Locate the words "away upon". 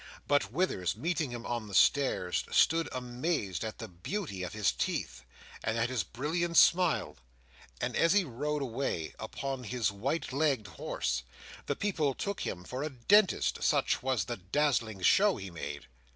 8.63-9.63